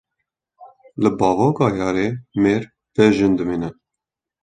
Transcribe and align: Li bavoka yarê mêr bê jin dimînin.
Li 1.01 1.07
bavoka 1.19 1.67
yarê 1.79 2.07
mêr 2.41 2.63
bê 2.93 3.05
jin 3.15 3.33
dimînin. 3.37 3.75